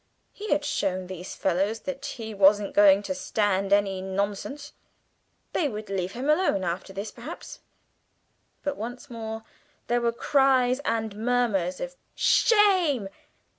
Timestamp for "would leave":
5.69-6.13